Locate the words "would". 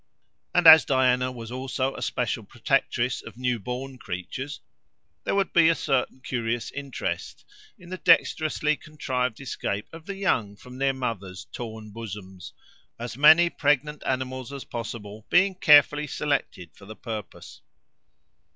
5.35-5.53